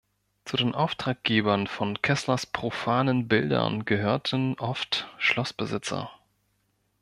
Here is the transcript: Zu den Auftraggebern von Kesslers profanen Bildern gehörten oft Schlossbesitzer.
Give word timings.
Zu 0.45 0.57
den 0.57 0.73
Auftraggebern 0.73 1.67
von 1.67 2.01
Kesslers 2.01 2.47
profanen 2.47 3.27
Bildern 3.27 3.85
gehörten 3.85 4.55
oft 4.57 5.07
Schlossbesitzer. 5.19 6.09